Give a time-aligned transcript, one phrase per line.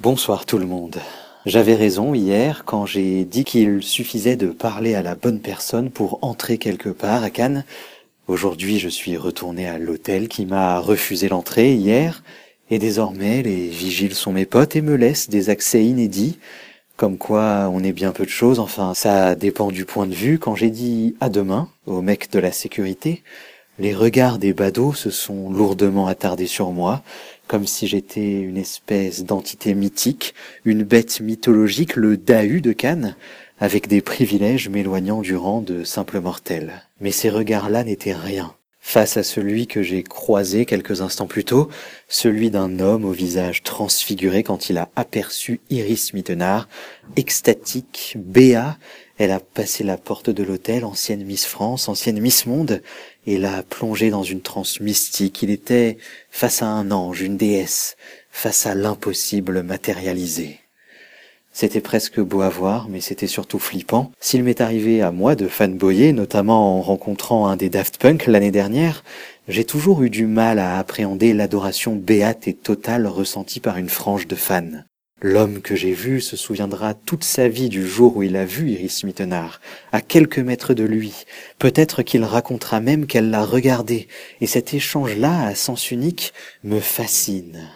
[0.00, 0.96] Bonsoir tout le monde.
[1.44, 6.20] J'avais raison hier quand j'ai dit qu'il suffisait de parler à la bonne personne pour
[6.22, 7.66] entrer quelque part à Cannes.
[8.26, 12.22] Aujourd'hui je suis retourné à l'hôtel qui m'a refusé l'entrée hier,
[12.70, 16.38] et désormais les vigiles sont mes potes et me laissent des accès inédits,
[16.96, 20.38] comme quoi on est bien peu de choses, enfin ça dépend du point de vue.
[20.38, 23.22] Quand j'ai dit à demain au mec de la sécurité,
[23.80, 27.02] les regards des badauds se sont lourdement attardés sur moi,
[27.46, 30.34] comme si j'étais une espèce d'entité mythique,
[30.66, 33.16] une bête mythologique, le Dahu de Cannes,
[33.58, 36.82] avec des privilèges m'éloignant du rang de simple mortel.
[37.00, 38.54] Mais ces regards-là n'étaient rien
[38.90, 41.68] face à celui que j'ai croisé quelques instants plus tôt,
[42.08, 46.68] celui d'un homme au visage transfiguré quand il a aperçu Iris Mittenard,
[47.14, 48.76] extatique, béat,
[49.16, 52.82] elle a passé la porte de l'hôtel, ancienne Miss France, ancienne Miss Monde,
[53.28, 55.40] et l'a plongé dans une transe mystique.
[55.44, 55.96] Il était
[56.32, 57.96] face à un ange, une déesse,
[58.32, 60.58] face à l'impossible matérialisé.
[61.60, 64.12] C'était presque beau à voir, mais c'était surtout flippant.
[64.18, 68.50] S'il m'est arrivé à moi de fanboyer, notamment en rencontrant un des Daft Punk l'année
[68.50, 69.04] dernière,
[69.46, 74.26] j'ai toujours eu du mal à appréhender l'adoration béate et totale ressentie par une frange
[74.26, 74.84] de fans.
[75.20, 78.70] L'homme que j'ai vu se souviendra toute sa vie du jour où il a vu
[78.70, 79.60] Iris Mittenard,
[79.92, 81.26] à quelques mètres de lui.
[81.58, 84.08] Peut-être qu'il racontera même qu'elle l'a regardé,
[84.40, 86.32] et cet échange-là, à sens unique,
[86.64, 87.68] me fascine.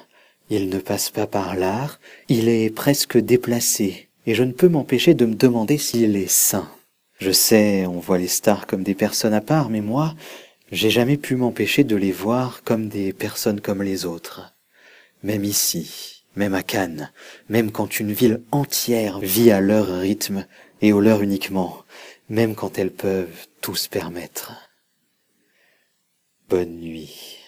[0.51, 5.15] Il ne passe pas par l'art, il est presque déplacé, et je ne peux m'empêcher
[5.15, 6.69] de me demander s'il est sain.
[7.19, 10.15] Je sais, on voit les stars comme des personnes à part, mais moi,
[10.71, 14.55] j'ai jamais pu m'empêcher de les voir comme des personnes comme les autres.
[15.23, 17.11] Même ici, même à Cannes,
[17.49, 20.47] même quand une ville entière vit à leur rythme
[20.83, 21.79] et au leur uniquement,
[22.29, 24.53] même quand elles peuvent tout se permettre.
[26.49, 27.44] Bonne nuit.